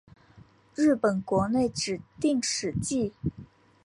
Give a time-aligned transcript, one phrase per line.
[0.73, 3.13] 日本国内指定史迹。